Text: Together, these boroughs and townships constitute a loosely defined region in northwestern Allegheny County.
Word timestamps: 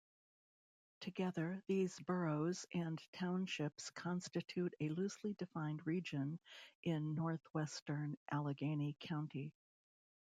Together, 1.01 1.61
these 1.67 1.99
boroughs 1.99 2.65
and 2.73 2.99
townships 3.13 3.91
constitute 3.91 4.73
a 4.79 4.89
loosely 4.89 5.35
defined 5.35 5.85
region 5.85 6.39
in 6.81 7.13
northwestern 7.13 8.17
Allegheny 8.31 8.97
County. 8.99 9.53